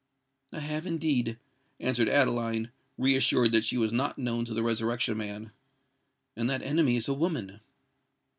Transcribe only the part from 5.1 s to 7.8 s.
Man: "and that enemy is a woman."